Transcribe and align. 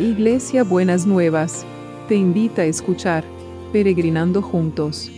Iglesia 0.00 0.64
Buenas 0.64 1.06
Nuevas, 1.06 1.66
te 2.08 2.14
invita 2.14 2.62
a 2.62 2.64
escuchar 2.64 3.22
Peregrinando 3.70 4.40
Juntos. 4.40 5.10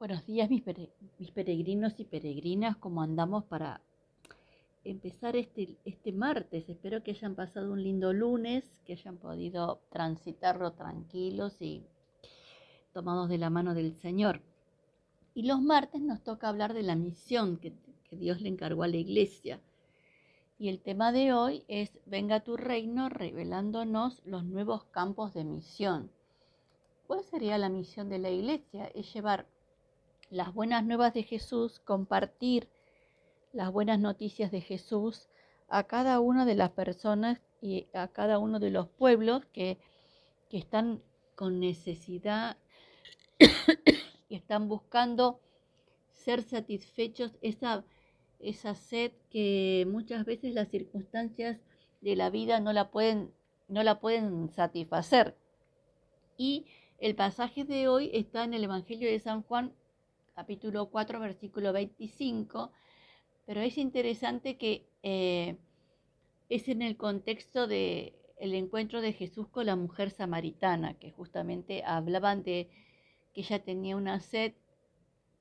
Buenos 0.00 0.26
días 0.26 0.50
mis, 0.50 0.62
peregrinos 1.30 2.00
y 2.00 2.04
peregrinas, 2.04 2.76
¿cómo 2.78 3.02
andamos 3.02 3.44
para 3.44 3.80
empezar 4.82 5.36
este, 5.36 5.76
este 5.84 6.10
martes? 6.10 6.68
Espero 6.68 7.04
que 7.04 7.12
hayan 7.12 7.36
pasado 7.36 7.72
un 7.72 7.84
lindo 7.84 8.12
lunes, 8.12 8.64
que 8.84 8.94
hayan 8.94 9.18
podido 9.18 9.82
transitarlo 9.92 10.72
tranquilos 10.72 11.62
y 11.62 11.84
tomados 12.98 13.28
de 13.28 13.38
la 13.38 13.48
mano 13.48 13.74
del 13.74 13.94
Señor. 13.94 14.42
Y 15.32 15.42
los 15.42 15.62
martes 15.62 16.00
nos 16.00 16.20
toca 16.24 16.48
hablar 16.48 16.74
de 16.74 16.82
la 16.82 16.96
misión 16.96 17.56
que, 17.56 17.72
Dios 18.10 18.40
le 18.40 18.48
encargó 18.48 18.82
a 18.82 18.88
la 18.88 18.96
iglesia. 18.96 19.60
Y 20.58 20.68
el 20.68 20.80
tema 20.80 21.12
de 21.12 21.32
hoy 21.32 21.62
es 21.68 22.00
Venga 22.06 22.40
tu 22.40 22.56
reino 22.56 23.08
revelándonos 23.08 24.20
los 24.24 24.42
nuevos 24.42 24.82
campos 24.86 25.32
de 25.32 25.44
misión. 25.44 26.10
¿Cuál 27.06 27.22
sería 27.22 27.56
la 27.56 27.68
misión 27.68 28.08
de 28.08 28.18
la 28.18 28.30
iglesia? 28.30 28.90
Es 28.96 29.14
llevar 29.14 29.46
las 30.28 30.52
buenas 30.52 30.84
nuevas 30.84 31.14
de 31.14 31.22
Jesús, 31.22 31.78
compartir 31.78 32.68
las 33.52 33.70
buenas 33.70 34.00
noticias 34.00 34.50
de 34.50 34.60
Jesús 34.60 35.28
a 35.68 35.84
cada 35.84 36.18
una 36.18 36.44
de 36.46 36.56
las 36.56 36.70
personas 36.70 37.40
y 37.60 37.86
a 37.92 38.08
cada 38.08 38.40
uno 38.40 38.58
de 38.58 38.70
los 38.72 38.88
pueblos 38.88 39.44
que, 39.52 39.78
que 40.48 40.58
están 40.58 41.00
con 41.36 41.60
necesidad 41.60 42.56
y 44.28 44.34
están 44.34 44.68
buscando 44.68 45.40
ser 46.12 46.42
satisfechos 46.42 47.38
esa, 47.40 47.84
esa 48.38 48.74
sed 48.74 49.12
que 49.30 49.86
muchas 49.88 50.24
veces 50.24 50.54
las 50.54 50.68
circunstancias 50.68 51.58
de 52.00 52.16
la 52.16 52.30
vida 52.30 52.60
no 52.60 52.72
la 52.72 52.90
pueden, 52.90 53.32
no 53.68 53.82
la 53.82 54.00
pueden 54.00 54.50
satisfacer. 54.50 55.36
Y 56.36 56.66
el 56.98 57.14
pasaje 57.14 57.64
de 57.64 57.88
hoy 57.88 58.10
está 58.12 58.44
en 58.44 58.54
el 58.54 58.64
Evangelio 58.64 59.08
de 59.08 59.18
San 59.20 59.42
Juan, 59.42 59.72
capítulo 60.34 60.90
4, 60.90 61.20
versículo 61.20 61.72
25, 61.72 62.72
pero 63.46 63.60
es 63.60 63.78
interesante 63.78 64.56
que 64.56 64.86
eh, 65.02 65.56
es 66.48 66.68
en 66.68 66.82
el 66.82 66.96
contexto 66.96 67.66
de 67.66 68.14
el 68.38 68.54
encuentro 68.54 69.00
de 69.00 69.12
Jesús 69.12 69.48
con 69.48 69.66
la 69.66 69.74
mujer 69.74 70.10
samaritana, 70.10 70.94
que 70.94 71.10
justamente 71.10 71.82
hablaban 71.84 72.42
de 72.44 72.70
que 73.32 73.42
ella 73.42 73.62
tenía 73.62 73.96
una 73.96 74.20
sed, 74.20 74.54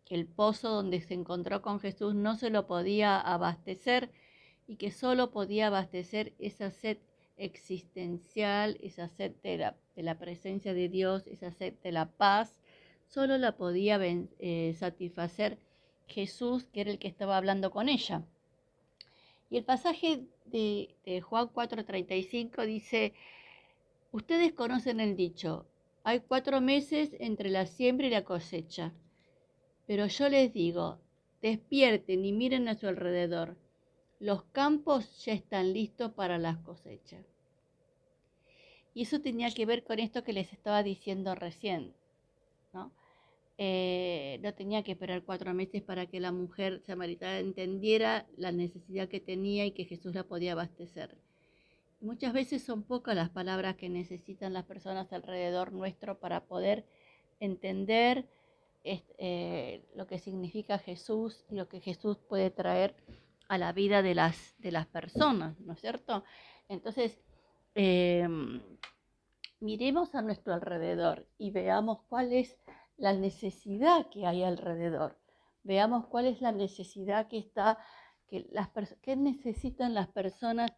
que 0.05 0.15
el 0.15 0.25
pozo 0.25 0.69
donde 0.69 1.01
se 1.01 1.13
encontró 1.13 1.61
con 1.61 1.79
Jesús 1.79 2.15
no 2.15 2.35
se 2.35 2.49
lo 2.49 2.65
podía 2.67 3.19
abastecer 3.19 4.09
y 4.67 4.77
que 4.77 4.91
solo 4.91 5.31
podía 5.31 5.67
abastecer 5.67 6.33
esa 6.39 6.71
sed 6.71 6.97
existencial, 7.37 8.77
esa 8.81 9.07
sed 9.09 9.33
de 9.43 9.57
la, 10.03 10.19
presencia 10.19 10.73
de 10.73 10.89
Dios, 10.89 11.27
esa 11.27 11.51
sed 11.51 11.73
de 11.83 11.91
la 11.91 12.09
paz, 12.09 12.59
solo 13.07 13.37
la 13.37 13.57
podía 13.57 13.99
eh, 14.01 14.75
satisfacer 14.77 15.57
Jesús, 16.07 16.65
que 16.65 16.81
era 16.81 16.91
el 16.91 16.99
que 16.99 17.07
estaba 17.07 17.37
hablando 17.37 17.71
con 17.71 17.89
ella. 17.89 18.23
Y 19.49 19.57
el 19.57 19.63
pasaje 19.63 20.25
de, 20.45 20.95
de 21.05 21.21
Juan 21.21 21.47
4:35 21.47 22.65
dice, 22.65 23.13
ustedes 24.11 24.53
conocen 24.53 24.99
el 24.99 25.15
dicho, 25.15 25.65
hay 26.07 26.21
cuatro 26.21 26.61
meses 26.61 27.09
entre 27.19 27.49
la 27.49 27.65
siembra 27.65 28.07
y 28.07 28.09
la 28.09 28.23
cosecha. 28.23 28.93
Pero 29.87 30.07
yo 30.07 30.29
les 30.29 30.53
digo, 30.53 30.99
despierten 31.41 32.23
y 32.23 32.31
miren 32.31 32.69
a 32.69 32.75
su 32.75 32.87
alrededor. 32.87 33.57
Los 34.21 34.43
campos 34.53 35.25
ya 35.25 35.33
están 35.33 35.73
listos 35.73 36.13
para 36.13 36.37
las 36.37 36.59
cosechas. 36.59 37.25
Y 38.93 39.01
eso 39.01 39.19
tenía 39.19 39.51
que 39.51 39.65
ver 39.65 39.83
con 39.83 39.99
esto 39.99 40.23
que 40.23 40.31
les 40.31 40.53
estaba 40.53 40.81
diciendo 40.81 41.35
recién. 41.35 41.93
¿no? 42.71 42.93
Eh, 43.57 44.39
no 44.41 44.53
tenía 44.53 44.83
que 44.83 44.93
esperar 44.93 45.23
cuatro 45.23 45.53
meses 45.53 45.81
para 45.83 46.05
que 46.05 46.21
la 46.21 46.31
mujer 46.31 46.81
samaritana 46.85 47.39
entendiera 47.39 48.25
la 48.37 48.53
necesidad 48.53 49.09
que 49.09 49.19
tenía 49.19 49.65
y 49.65 49.71
que 49.71 49.83
Jesús 49.83 50.15
la 50.15 50.23
podía 50.23 50.53
abastecer. 50.53 51.17
Muchas 51.99 52.33
veces 52.33 52.63
son 52.63 52.83
pocas 52.83 53.15
las 53.15 53.29
palabras 53.29 53.75
que 53.75 53.89
necesitan 53.89 54.53
las 54.53 54.65
personas 54.65 55.11
alrededor 55.11 55.71
nuestro 55.71 56.19
para 56.19 56.45
poder 56.45 56.85
entender 57.39 58.29
eh, 58.83 59.83
lo 59.95 60.07
que 60.07 60.19
significa 60.19 60.77
Jesús 60.77 61.43
y 61.49 61.55
lo 61.55 61.67
que 61.67 61.81
Jesús 61.81 62.17
puede 62.17 62.51
traer 62.51 62.95
a 63.49 63.57
la 63.57 63.73
vida 63.73 64.01
de 64.01 64.15
las, 64.15 64.55
de 64.59 64.71
las 64.71 64.87
personas, 64.87 65.59
¿no 65.59 65.73
es 65.73 65.81
cierto? 65.81 66.23
Entonces, 66.69 67.19
em, 67.75 68.61
miremos 69.59 70.15
a 70.15 70.21
nuestro 70.21 70.53
alrededor 70.53 71.27
y 71.37 71.51
veamos 71.51 71.99
cuál 72.07 72.31
es 72.31 72.57
la 72.97 73.13
necesidad 73.13 74.09
que 74.09 74.25
hay 74.25 74.43
alrededor. 74.43 75.17
Veamos 75.63 76.05
cuál 76.07 76.27
es 76.27 76.41
la 76.41 76.51
necesidad 76.51 77.27
que 77.27 77.39
está, 77.39 77.77
que 78.27 78.47
las 78.51 78.69
qué 79.01 79.15
necesitan 79.15 79.93
las 79.93 80.07
personas 80.07 80.71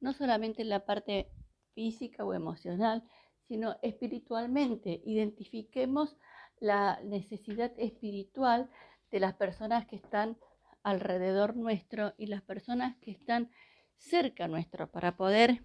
no 0.00 0.12
solamente 0.12 0.62
en 0.62 0.68
la 0.68 0.84
parte 0.84 1.30
física 1.74 2.24
o 2.24 2.34
emocional, 2.34 3.02
sino 3.48 3.76
espiritualmente. 3.82 5.02
Identifiquemos 5.04 6.16
la 6.60 7.00
necesidad 7.02 7.72
espiritual 7.76 8.70
de 9.10 9.20
las 9.20 9.34
personas 9.34 9.86
que 9.86 9.96
están 9.96 10.38
alrededor 10.82 11.56
nuestro 11.56 12.14
y 12.18 12.26
las 12.26 12.42
personas 12.42 12.96
que 12.98 13.10
están 13.10 13.50
cerca 13.96 14.48
nuestro 14.48 14.90
para 14.90 15.16
poder 15.16 15.64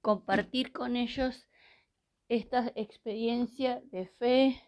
compartir 0.00 0.72
con 0.72 0.96
ellos 0.96 1.48
esta 2.28 2.72
experiencia 2.76 3.82
de 3.90 4.06
fe 4.06 4.62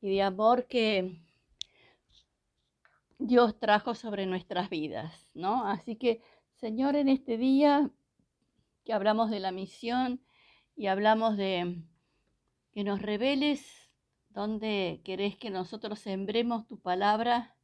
y 0.00 0.14
de 0.14 0.22
amor 0.22 0.66
que 0.66 1.22
Dios 3.18 3.58
trajo 3.58 3.94
sobre 3.94 4.26
nuestras 4.26 4.70
vidas, 4.70 5.30
¿no? 5.34 5.64
Así 5.66 5.96
que, 5.96 6.22
Señor, 6.54 6.96
en 6.96 7.08
este 7.08 7.36
día 7.36 7.90
que 8.88 8.94
hablamos 8.94 9.28
de 9.28 9.38
la 9.38 9.52
misión 9.52 10.24
y 10.74 10.86
hablamos 10.86 11.36
de 11.36 11.82
que 12.72 12.84
nos 12.84 13.02
reveles 13.02 13.92
dónde 14.30 15.02
querés 15.04 15.36
que 15.36 15.50
nosotros 15.50 15.98
sembremos 15.98 16.66
tu 16.66 16.80
palabra. 16.80 17.54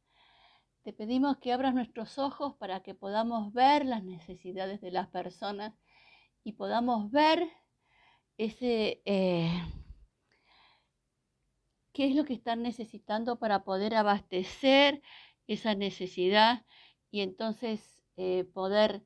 Te 0.83 0.93
pedimos 0.93 1.37
que 1.37 1.51
abras 1.51 1.73
nuestros 1.73 2.19
ojos 2.19 2.53
para 2.57 2.83
que 2.83 2.93
podamos 2.93 3.51
ver 3.53 3.85
las 3.87 4.03
necesidades 4.03 4.81
de 4.81 4.91
las 4.91 5.07
personas 5.07 5.73
y 6.43 6.51
podamos 6.51 7.09
ver 7.09 7.49
ese 8.37 9.01
eh, 9.05 9.49
qué 11.91 12.05
es 12.05 12.15
lo 12.15 12.25
que 12.25 12.35
están 12.35 12.61
necesitando 12.61 13.39
para 13.39 13.63
poder 13.63 13.95
abastecer 13.95 15.01
esa 15.47 15.73
necesidad 15.73 16.67
y 17.09 17.21
entonces 17.21 18.03
eh, 18.15 18.43
poder 18.43 19.03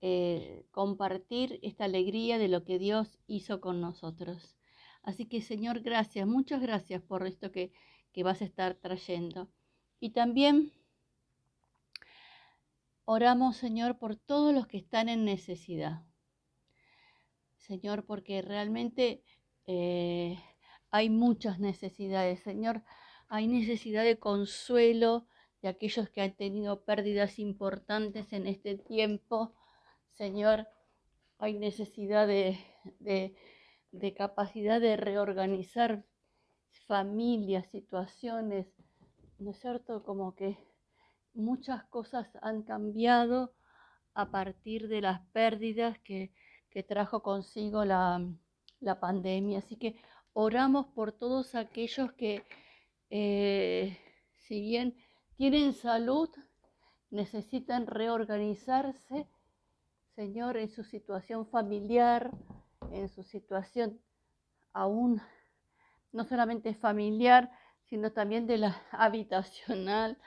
eh, 0.00 0.64
compartir 0.70 1.58
esta 1.62 1.84
alegría 1.84 2.38
de 2.38 2.48
lo 2.48 2.64
que 2.64 2.78
Dios 2.78 3.18
hizo 3.26 3.60
con 3.60 3.80
nosotros. 3.80 4.56
Así 5.02 5.26
que 5.26 5.40
Señor, 5.40 5.80
gracias, 5.80 6.26
muchas 6.26 6.60
gracias 6.60 7.02
por 7.02 7.26
esto 7.26 7.52
que, 7.52 7.72
que 8.12 8.22
vas 8.22 8.42
a 8.42 8.44
estar 8.44 8.74
trayendo. 8.74 9.48
Y 9.98 10.10
también 10.10 10.72
oramos, 13.04 13.56
Señor, 13.56 13.98
por 13.98 14.16
todos 14.16 14.54
los 14.54 14.66
que 14.66 14.78
están 14.78 15.08
en 15.08 15.24
necesidad. 15.24 16.02
Señor, 17.56 18.04
porque 18.06 18.42
realmente 18.42 19.22
eh, 19.66 20.38
hay 20.90 21.10
muchas 21.10 21.58
necesidades. 21.58 22.40
Señor, 22.40 22.82
hay 23.28 23.46
necesidad 23.46 24.04
de 24.04 24.18
consuelo 24.18 25.26
de 25.62 25.68
aquellos 25.68 26.08
que 26.08 26.22
han 26.22 26.34
tenido 26.34 26.84
pérdidas 26.84 27.38
importantes 27.38 28.32
en 28.32 28.46
este 28.46 28.76
tiempo. 28.76 29.54
Señor, 30.16 30.66
hay 31.38 31.58
necesidad 31.58 32.26
de, 32.26 32.58
capacidad 34.16 34.80
de 34.80 34.96
reorganizar 34.96 36.04
familias, 36.86 37.66
situaciones, 37.68 38.66
¿no 39.38 39.50
es 39.52 39.58
cierto? 39.58 40.02
Como 40.02 40.34
que 40.34 40.58
muchas 41.32 41.84
cosas 41.84 42.28
han 42.42 42.62
cambiado 42.62 43.54
a 44.14 44.30
partir 44.30 44.88
de 44.88 45.00
las 45.00 45.20
pérdidas 45.32 45.98
que, 46.00 46.32
trajo 46.86 47.22
consigo 47.22 47.84
la, 47.84 48.22
pandemia. 49.00 49.58
Así 49.58 49.76
que 49.76 49.96
oramos 50.34 50.86
por 50.86 51.12
todos 51.12 51.54
aquellos 51.54 52.12
que, 52.12 52.44
eh, 53.08 53.96
si 54.36 54.60
bien 54.60 54.94
tienen 55.36 55.72
salud, 55.72 56.28
necesitan 57.10 57.86
reorganizarse 57.86 59.26
Señor, 60.20 60.58
en 60.58 60.68
su 60.68 60.84
situación 60.84 61.46
familiar, 61.46 62.30
en 62.92 63.08
su 63.08 63.22
situación 63.22 64.02
aún 64.74 65.22
no 66.12 66.24
solamente 66.24 66.74
familiar, 66.74 67.50
sino 67.84 68.12
también 68.12 68.46
de 68.46 68.58
la 68.58 68.82
habitacional, 68.92 70.18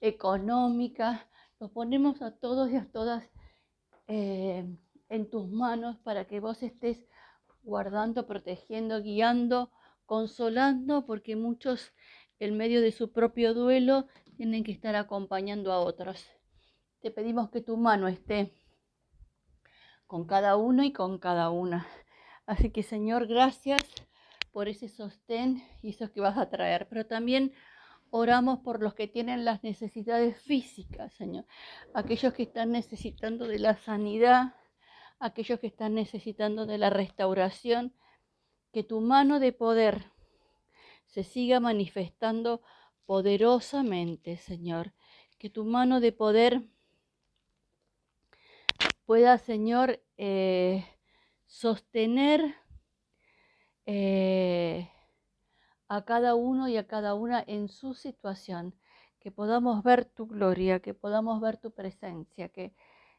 económica. 0.00 1.28
Los 1.60 1.70
ponemos 1.70 2.22
a 2.22 2.32
todos 2.32 2.72
y 2.72 2.76
a 2.76 2.90
todas 2.90 3.22
eh, 4.08 4.66
en 5.08 5.30
tus 5.30 5.48
manos 5.48 5.96
para 5.98 6.24
que 6.26 6.40
vos 6.40 6.64
estés 6.64 7.06
guardando, 7.62 8.26
protegiendo, 8.26 9.00
guiando, 9.00 9.70
consolando, 10.06 11.06
porque 11.06 11.36
muchos 11.36 11.92
en 12.40 12.56
medio 12.56 12.80
de 12.80 12.90
su 12.90 13.12
propio 13.12 13.54
duelo 13.54 14.08
tienen 14.36 14.64
que 14.64 14.72
estar 14.72 14.96
acompañando 14.96 15.72
a 15.72 15.78
otros. 15.78 16.26
Te 17.00 17.12
pedimos 17.12 17.48
que 17.50 17.60
tu 17.60 17.76
mano 17.76 18.08
esté 18.08 18.52
con 20.06 20.26
cada 20.26 20.56
uno 20.56 20.84
y 20.84 20.92
con 20.92 21.18
cada 21.18 21.50
una. 21.50 21.86
Así 22.46 22.70
que 22.70 22.82
Señor, 22.82 23.26
gracias 23.26 23.82
por 24.52 24.68
ese 24.68 24.88
sostén 24.88 25.62
y 25.82 25.90
eso 25.90 26.12
que 26.12 26.20
vas 26.20 26.38
a 26.38 26.48
traer, 26.48 26.88
pero 26.88 27.06
también 27.06 27.52
oramos 28.10 28.60
por 28.60 28.82
los 28.82 28.94
que 28.94 29.08
tienen 29.08 29.44
las 29.44 29.62
necesidades 29.62 30.40
físicas, 30.40 31.12
Señor, 31.14 31.44
aquellos 31.92 32.32
que 32.32 32.44
están 32.44 32.72
necesitando 32.72 33.46
de 33.46 33.58
la 33.58 33.76
sanidad, 33.76 34.54
aquellos 35.18 35.60
que 35.60 35.66
están 35.66 35.94
necesitando 35.94 36.66
de 36.66 36.78
la 36.78 36.90
restauración, 36.90 37.94
que 38.72 38.82
tu 38.82 39.00
mano 39.00 39.40
de 39.40 39.52
poder 39.52 40.12
se 41.06 41.24
siga 41.24 41.60
manifestando 41.60 42.62
poderosamente, 43.06 44.36
Señor, 44.36 44.92
que 45.38 45.50
tu 45.50 45.64
mano 45.64 46.00
de 46.00 46.12
poder 46.12 46.68
pueda, 49.06 49.38
Señor, 49.38 50.02
eh, 50.18 50.84
sostener 51.46 52.54
eh, 53.86 54.90
a 55.88 56.04
cada 56.04 56.34
uno 56.34 56.68
y 56.68 56.76
a 56.76 56.86
cada 56.88 57.14
una 57.14 57.42
en 57.46 57.68
su 57.68 57.94
situación, 57.94 58.74
que 59.20 59.30
podamos 59.30 59.82
ver 59.84 60.04
tu 60.04 60.26
gloria, 60.26 60.80
que 60.80 60.92
podamos 60.92 61.40
ver 61.40 61.56
tu 61.56 61.70
presencia, 61.70 62.48
que, 62.48 62.74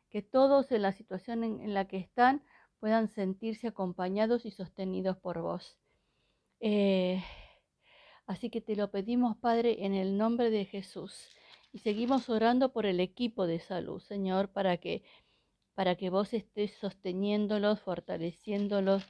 que 0.09 0.21
todos 0.21 0.71
en 0.71 0.81
la 0.81 0.91
situación 0.91 1.43
en, 1.43 1.73
la 1.73 1.87
que 1.87 1.97
están 1.97 2.43
puedan 2.79 3.07
sentirse 3.07 3.67
acompañados 3.67 4.45
y 4.45 4.51
sostenidos 4.51 5.17
por 5.17 5.41
vos. 5.41 5.77
Eh, 6.59 7.23
así 8.25 8.49
que 8.49 8.61
te 8.61 8.75
lo 8.75 8.91
pedimos, 8.91 9.37
Padre, 9.37 9.85
en 9.85 9.93
el 9.93 10.17
nombre 10.17 10.49
de 10.49 10.65
Jesús. 10.65 11.29
Y 11.71 11.79
seguimos 11.79 12.29
orando 12.29 12.71
por 12.71 12.85
el 12.85 12.99
equipo 12.99 13.45
de 13.45 13.59
salud, 13.59 13.99
Señor, 14.01 14.49
para 14.49 14.77
que, 14.77 15.03
para 15.77 15.95
que 15.95 16.09
vos 16.09 16.33
estés 16.33 16.71
sosteniéndolos, 16.73 17.79
fortaleciéndolos, 17.81 19.03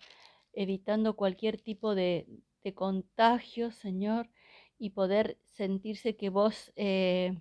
evitando 0.52 1.16
cualquier 1.16 1.62
tipo 1.62 1.96
de, 1.96 2.28
contagio, 2.76 3.72
Señor, 3.72 4.30
y 4.78 4.90
poder 4.90 5.38
sentirse 5.46 6.18
que 6.18 6.30
vos 6.30 6.74
eh, 6.76 7.40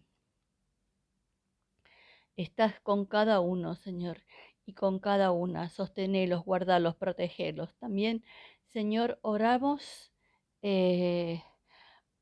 estás 2.36 2.78
con 2.82 3.04
cada 3.04 3.40
uno, 3.40 3.74
Señor, 3.74 4.22
y 4.64 4.74
con 4.74 5.00
cada 5.00 5.32
una. 5.32 5.70
Sostenelos, 5.70 6.44
guardalos, 6.44 6.94
protegelos. 6.94 7.74
También, 7.80 8.22
Señor, 8.66 9.18
oramos 9.22 10.12
eh, 10.62 11.42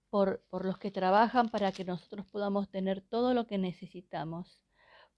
por, 0.08 0.42
por 0.48 0.64
los 0.64 0.78
que 0.78 0.90
trabajan 0.90 1.50
para 1.50 1.70
que 1.70 1.84
nosotros 1.84 2.24
podamos 2.24 2.70
tener 2.70 3.02
todo 3.02 3.34
lo 3.34 3.46
que 3.46 3.58
necesitamos, 3.58 4.64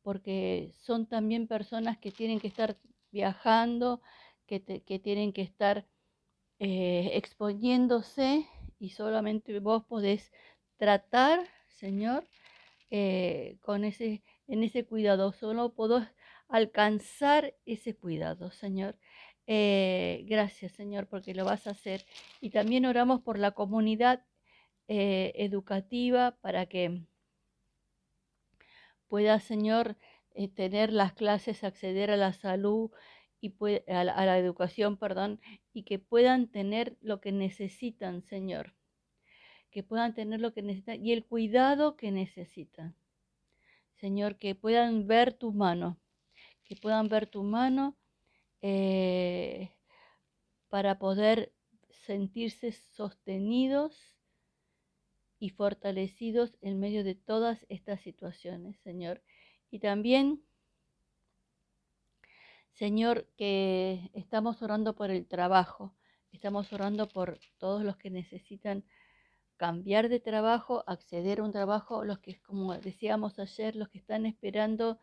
porque 0.06 0.70
son 0.84 1.06
también 1.06 1.48
personas 1.48 1.98
que 1.98 2.12
tienen 2.12 2.38
que 2.38 2.46
estar 2.46 2.76
viajando, 3.10 4.00
que, 4.46 4.60
tienen 4.60 5.32
que 5.32 5.42
estar 5.42 5.84
eh, 6.60 7.10
exponiéndose 7.14 8.46
y 8.78 8.90
solamente 8.90 9.58
vos 9.58 9.82
podés 9.82 10.30
tratar, 10.76 11.40
Señor, 11.66 12.24
eh, 12.88 13.58
con 13.62 13.82
ese, 13.82 14.22
en 14.46 14.62
ese 14.62 14.84
cuidado. 14.86 15.32
Solo 15.32 15.74
podés 15.74 16.06
alcanzar 16.46 17.56
ese 17.64 17.96
cuidado, 17.96 18.52
Señor. 18.52 18.96
Eh, 19.48 20.24
gracias, 20.28 20.70
Señor, 20.70 21.08
porque 21.08 21.34
lo 21.34 21.44
vas 21.44 21.66
a 21.66 21.70
hacer. 21.70 22.06
Y 22.40 22.50
también 22.50 22.86
oramos 22.86 23.22
por 23.22 23.40
la 23.40 23.50
comunidad 23.50 24.24
educativa 24.86 26.38
para 26.42 26.66
que 26.66 27.02
pueda, 29.08 29.40
Señor, 29.40 29.96
tener 30.54 30.92
las 30.92 31.14
clases, 31.14 31.64
acceder 31.64 32.10
a 32.10 32.16
la 32.16 32.32
salud, 32.32 32.90
y 33.40 33.54
a, 33.90 34.04
la, 34.04 34.38
educación, 34.38 34.96
perdón, 34.96 35.40
y 35.72 35.84
que 35.84 35.98
puedan 35.98 36.48
tener 36.48 36.96
lo 37.00 37.20
que 37.20 37.32
necesitan, 37.32 38.22
Señor. 38.22 38.74
Que 39.70 39.82
puedan 39.82 40.14
tener 40.14 40.40
lo 40.40 40.52
que 40.52 40.62
necesitan 40.62 41.04
y 41.04 41.12
el 41.12 41.24
cuidado 41.24 41.96
que 41.96 42.10
necesitan. 42.10 42.96
Señor, 43.94 44.36
que 44.36 44.54
puedan 44.54 45.06
ver 45.06 45.32
tu 45.32 45.52
mano, 45.52 45.98
que 46.64 46.76
puedan 46.76 47.08
ver 47.08 47.26
tu 47.26 47.42
mano 47.42 47.96
eh, 48.62 49.70
para 50.68 50.98
poder 50.98 51.52
sentirse 51.90 52.72
sostenidos 52.72 54.15
y 55.46 55.50
fortalecidos 55.50 56.58
en 56.60 56.80
medio 56.80 57.04
de 57.04 57.14
todas 57.14 57.64
estas 57.68 58.00
situaciones, 58.00 58.76
Señor. 58.80 59.22
Y 59.70 59.78
también 59.78 60.42
Señor, 62.72 63.28
que 63.36 64.10
estamos 64.12 64.60
orando 64.60 64.96
por 64.96 65.10
el 65.10 65.26
trabajo, 65.26 65.94
estamos 66.32 66.72
orando 66.72 67.08
por 67.08 67.38
todos 67.58 67.84
los 67.84 67.96
que 67.96 68.10
necesitan 68.10 68.84
cambiar 69.56 70.08
de 70.08 70.18
trabajo, 70.18 70.82
acceder 70.88 71.38
a 71.38 71.44
un 71.44 71.52
trabajo, 71.52 72.04
los 72.04 72.18
que, 72.18 72.40
como 72.42 72.76
decíamos 72.76 73.38
ayer, 73.38 73.76
los 73.76 73.88
que 73.88 73.98
están 73.98 74.26
esperando 74.26 74.98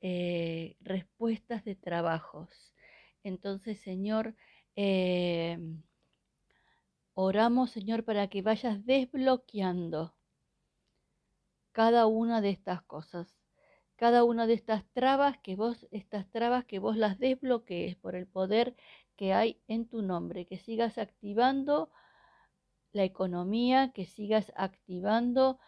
eh, 0.00 0.76
respuestas 0.80 1.64
de 1.64 1.76
trabajos. 1.76 2.74
Entonces, 3.22 3.78
Señor, 3.80 4.34
eh, 4.74 5.58
oramos, 7.16 7.70
Señor, 7.72 8.04
para 8.04 8.28
que 8.28 8.42
vayas 8.42 8.86
desbloqueando 8.86 10.14
cada 11.72 12.06
una 12.06 12.40
de 12.40 12.50
estas 12.50 12.82
cosas 12.82 13.36
cada 13.96 14.24
una 14.24 14.46
de 14.46 14.54
estas 14.54 14.84
trabas 14.92 15.38
que 15.38 15.56
vos, 15.56 15.86
estas 15.90 16.30
trabas 16.30 16.64
que 16.66 16.78
vos 16.78 16.96
las 16.96 17.18
desbloquees 17.18 17.96
por 17.96 18.14
el 18.14 18.26
poder 18.26 18.76
que 19.16 19.32
hay 19.32 19.60
en 19.66 19.88
tu 19.88 20.02
nombre, 20.02 20.46
que 20.46 20.58
sigas 20.58 20.98
activando 20.98 21.90
la 22.92 23.04
economía, 23.04 23.92
que 23.92 24.04
sigas 24.04 24.52
activando 24.54 25.58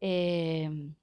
em, 0.00 0.96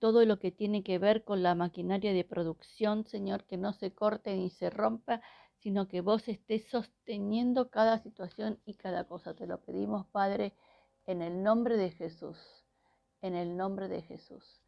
todo 0.00 0.24
lo 0.24 0.38
que 0.40 0.50
tiene 0.50 0.82
que 0.82 0.98
ver 0.98 1.24
con 1.24 1.42
la 1.42 1.54
maquinaria 1.54 2.12
de 2.12 2.24
producción, 2.24 3.06
Señor, 3.06 3.44
que 3.44 3.56
no 3.56 3.72
se 3.72 3.92
corte 3.94 4.34
ni 4.36 4.50
se 4.50 4.70
rompa, 4.70 5.22
sino 5.60 5.88
que 5.88 6.00
vos 6.00 6.26
estés 6.28 6.66
sosteniendo 6.68 7.70
cada 7.70 7.98
situación 7.98 8.60
y 8.64 8.74
cada 8.74 9.04
cosa. 9.04 9.34
Te 9.34 9.46
lo 9.46 9.60
pedimos, 9.60 10.06
Padre, 10.06 10.54
en 11.06 11.22
el 11.22 11.42
nombre 11.42 11.76
de 11.76 11.90
Jesús, 11.90 12.38
en 13.20 13.34
el 13.34 13.56
nombre 13.56 13.88
de 13.88 14.02
Jesús. 14.02 14.62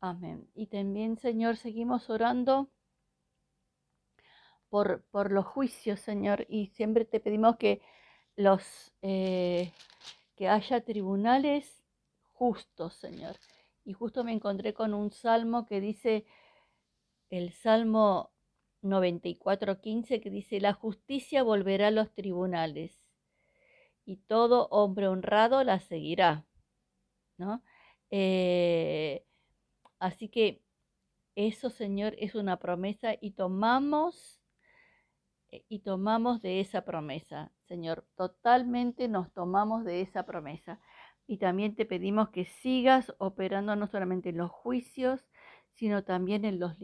Amén. 0.00 0.48
Y 0.54 0.66
también, 0.66 1.18
Señor, 1.18 1.56
seguimos 1.56 2.08
orando 2.08 2.68
por, 4.68 5.02
por 5.10 5.32
los 5.32 5.46
juicios, 5.46 6.00
Señor, 6.00 6.46
y 6.48 6.68
siempre 6.68 7.04
te 7.04 7.20
pedimos 7.20 7.56
que 7.56 7.80
los 8.36 8.92
eh, 9.02 9.72
que 10.36 10.48
haya 10.48 10.80
tribunales 10.84 11.84
justos, 12.32 12.94
Señor. 12.94 13.36
Y 13.84 13.92
justo 13.92 14.22
me 14.22 14.32
encontré 14.32 14.72
con 14.72 14.94
un 14.94 15.10
salmo 15.10 15.66
que 15.66 15.80
dice, 15.80 16.26
el 17.28 17.52
Salmo 17.52 18.30
94.15, 18.82 20.20
que 20.20 20.30
dice, 20.30 20.60
la 20.60 20.72
justicia 20.72 21.42
volverá 21.42 21.88
a 21.88 21.90
los 21.90 22.12
tribunales 22.14 23.02
y 24.04 24.16
todo 24.16 24.68
hombre 24.70 25.08
honrado 25.08 25.62
la 25.64 25.80
seguirá. 25.80 26.46
¿no? 27.36 27.62
Eh, 28.10 29.24
Así 29.98 30.28
que 30.28 30.62
eso, 31.34 31.70
Señor, 31.70 32.14
es 32.18 32.34
una 32.34 32.58
promesa 32.58 33.14
y 33.20 33.32
tomamos 33.32 34.40
eh, 35.50 35.64
y 35.68 35.80
tomamos 35.80 36.42
de 36.42 36.60
esa 36.60 36.84
promesa, 36.84 37.52
Señor. 37.66 38.06
Totalmente 38.16 39.08
nos 39.08 39.32
tomamos 39.32 39.84
de 39.84 40.02
esa 40.02 40.24
promesa. 40.26 40.80
Y 41.26 41.38
también 41.38 41.74
te 41.76 41.84
pedimos 41.86 42.30
que 42.30 42.44
sigas 42.46 43.14
operando 43.18 43.76
no 43.76 43.86
solamente 43.86 44.30
en 44.30 44.38
los 44.38 44.50
juicios, 44.50 45.26
sino 45.74 46.04
también 46.04 46.44
en, 46.44 46.58
los, 46.58 46.76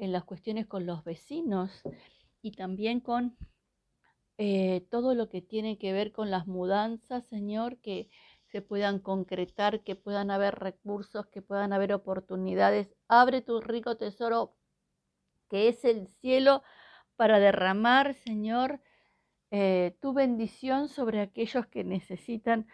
en 0.00 0.12
las 0.12 0.24
cuestiones 0.24 0.66
con 0.66 0.86
los 0.86 1.04
vecinos 1.04 1.82
y 2.42 2.52
también 2.52 3.00
con 3.00 3.36
eh, 4.38 4.86
todo 4.90 5.14
lo 5.14 5.28
que 5.28 5.42
tiene 5.42 5.78
que 5.78 5.92
ver 5.92 6.10
con 6.10 6.30
las 6.30 6.46
mudanzas, 6.46 7.26
Señor, 7.26 7.76
que 7.78 8.08
se 8.46 8.62
puedan 8.62 8.98
concretar, 8.98 9.82
que 9.82 9.96
puedan 9.96 10.30
haber 10.30 10.54
recursos, 10.54 11.26
que 11.26 11.42
puedan 11.42 11.74
haber 11.74 11.92
oportunidades. 11.92 12.88
Abre 13.08 13.42
tu 13.42 13.60
rico 13.60 13.98
tesoro 13.98 14.56
que 15.50 15.68
es 15.68 15.84
el 15.84 16.08
cielo 16.20 16.62
para 17.16 17.38
derramar, 17.38 18.14
Señor, 18.14 18.80
eh, 19.50 19.94
tu 20.00 20.14
bendición 20.14 20.88
sobre 20.88 21.20
aquellos 21.20 21.66
que 21.66 21.84
necesitan 21.84 22.66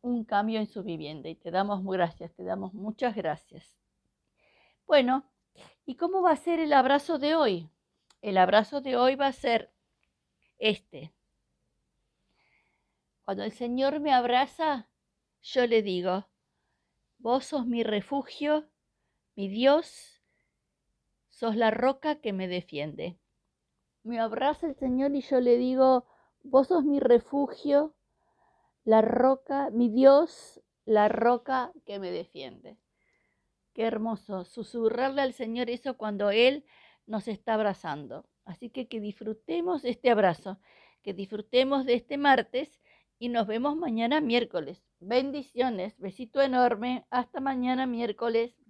un 0.00 0.24
cambio 0.24 0.60
en 0.60 0.66
su 0.66 0.84
vivienda 0.84 1.28
y 1.28 1.34
te 1.34 1.50
damos 1.50 1.84
gracias, 1.84 2.32
te 2.34 2.44
damos 2.44 2.72
muchas 2.72 3.16
gracias. 3.16 3.76
Bueno, 4.86 5.31
¿y 5.84 5.96
cómo 5.96 6.22
va 6.22 6.32
a 6.32 6.36
ser 6.36 6.60
el 6.60 6.72
abrazo 6.72 7.18
de 7.18 7.34
hoy? 7.34 7.70
El 8.20 8.38
abrazo 8.38 8.80
de 8.80 8.96
hoy 8.96 9.16
va 9.16 9.26
a 9.26 9.32
ser 9.32 9.72
este. 10.58 11.12
Cuando 13.24 13.44
el 13.44 13.52
Señor 13.52 14.00
me 14.00 14.12
abraza, 14.12 14.88
yo 15.42 15.66
le 15.66 15.82
digo, 15.82 16.26
vos 17.18 17.46
sos 17.46 17.66
mi 17.66 17.82
refugio, 17.82 18.68
mi 19.34 19.48
Dios, 19.48 20.20
sos 21.30 21.56
la 21.56 21.70
roca 21.70 22.20
que 22.20 22.32
me 22.32 22.48
defiende. 22.48 23.18
Me 24.04 24.20
abraza 24.20 24.66
el 24.66 24.76
Señor 24.76 25.14
y 25.14 25.22
yo 25.22 25.40
le 25.40 25.56
digo, 25.56 26.06
vos 26.42 26.68
sos 26.68 26.84
mi 26.84 27.00
refugio, 27.00 27.94
la 28.84 29.02
roca, 29.02 29.70
mi 29.70 29.88
Dios, 29.88 30.60
la 30.84 31.08
roca 31.08 31.72
que 31.86 31.98
me 31.98 32.10
defiende. 32.10 32.76
Qué 33.74 33.84
hermoso 33.84 34.44
susurrarle 34.44 35.22
al 35.22 35.32
Señor 35.32 35.70
eso 35.70 35.96
cuando 35.96 36.30
Él 36.30 36.64
nos 37.06 37.28
está 37.28 37.54
abrazando. 37.54 38.26
Así 38.44 38.70
que 38.70 38.88
que 38.88 39.00
disfrutemos 39.00 39.84
este 39.84 40.10
abrazo, 40.10 40.58
que 41.02 41.14
disfrutemos 41.14 41.86
de 41.86 41.94
este 41.94 42.18
martes 42.18 42.80
y 43.18 43.28
nos 43.28 43.46
vemos 43.46 43.76
mañana 43.76 44.20
miércoles. 44.20 44.82
Bendiciones, 45.00 45.96
besito 45.98 46.42
enorme, 46.42 47.06
hasta 47.10 47.40
mañana 47.40 47.86
miércoles. 47.86 48.56